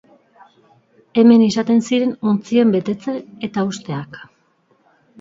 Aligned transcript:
Hemen 1.23 1.43
izaten 1.49 1.85
ziren 1.91 2.17
ontzien 2.33 2.75
betetze 2.79 3.17
eta 3.51 3.71
husteak. 3.71 4.23